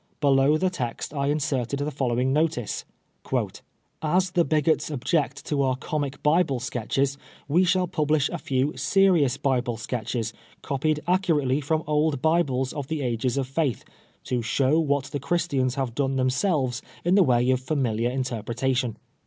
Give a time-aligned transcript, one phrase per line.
[0.19, 2.85] Below tibe text I inserted the following notice:"
[4.01, 9.37] As the bigots object to our Comic Bible Sketches, we shall publish a few Serious
[9.37, 10.33] Bible Sketches,
[10.63, 13.83] copied accurately from old Bibles of the ages of faiUi,
[14.23, 18.95] to show what the Christians have done themselves in the way of familiar interpre tation.